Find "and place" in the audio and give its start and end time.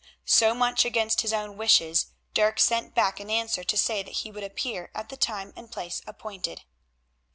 5.55-6.01